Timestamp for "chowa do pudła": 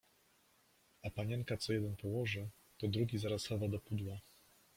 3.47-4.19